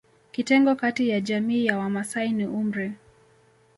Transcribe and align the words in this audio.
Kitengo 0.31 0.75
kati 0.75 1.09
ya 1.09 1.21
jamii 1.21 1.65
ya 1.65 1.77
Wamasai 1.77 2.31
ni 2.31 2.45
umri 2.45 2.91